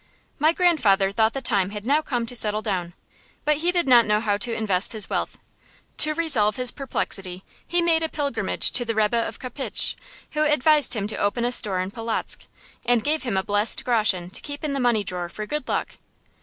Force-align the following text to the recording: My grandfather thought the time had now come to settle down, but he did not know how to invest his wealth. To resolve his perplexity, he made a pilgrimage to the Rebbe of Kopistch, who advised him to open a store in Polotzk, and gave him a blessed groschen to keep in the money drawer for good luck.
My 0.39 0.51
grandfather 0.51 1.11
thought 1.11 1.33
the 1.33 1.43
time 1.43 1.69
had 1.69 1.85
now 1.85 2.01
come 2.01 2.25
to 2.25 2.35
settle 2.35 2.63
down, 2.63 2.93
but 3.45 3.57
he 3.57 3.71
did 3.71 3.87
not 3.87 4.07
know 4.07 4.19
how 4.19 4.35
to 4.35 4.51
invest 4.51 4.93
his 4.93 5.11
wealth. 5.11 5.37
To 5.97 6.15
resolve 6.15 6.55
his 6.55 6.71
perplexity, 6.71 7.43
he 7.67 7.83
made 7.83 8.01
a 8.01 8.09
pilgrimage 8.09 8.71
to 8.71 8.83
the 8.83 8.95
Rebbe 8.95 9.15
of 9.17 9.37
Kopistch, 9.37 9.95
who 10.31 10.41
advised 10.43 10.95
him 10.95 11.05
to 11.05 11.17
open 11.17 11.45
a 11.45 11.51
store 11.51 11.79
in 11.81 11.91
Polotzk, 11.91 12.47
and 12.83 13.03
gave 13.03 13.21
him 13.21 13.37
a 13.37 13.43
blessed 13.43 13.85
groschen 13.85 14.31
to 14.31 14.41
keep 14.41 14.63
in 14.63 14.73
the 14.73 14.79
money 14.79 15.03
drawer 15.03 15.29
for 15.29 15.45
good 15.45 15.67
luck. 15.67 15.97